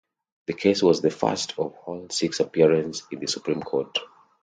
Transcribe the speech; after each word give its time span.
The 0.47 0.53
case 0.53 0.81
was 0.81 1.01
the 1.01 1.11
first 1.11 1.59
of 1.59 1.75
Hall's 1.75 2.17
six 2.17 2.39
appearances 2.39 3.05
in 3.11 3.19
the 3.19 3.27
Supreme 3.27 3.61
Court. 3.61 3.99